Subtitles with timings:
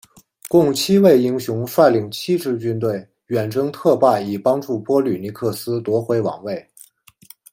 [0.49, 6.67] 共七位英雄率领七支军队远征忒拜以帮助波吕尼克斯夺回王位。